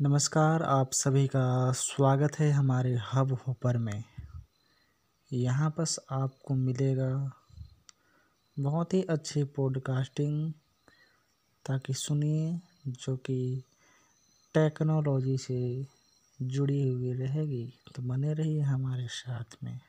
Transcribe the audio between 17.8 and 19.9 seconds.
तो बने रहिए हमारे साथ में।